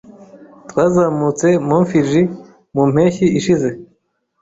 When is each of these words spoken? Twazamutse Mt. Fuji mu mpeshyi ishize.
Twazamutse 0.69 1.47
Mt. 1.67 1.81
Fuji 1.89 2.23
mu 2.75 2.83
mpeshyi 2.93 3.25
ishize. 3.39 3.69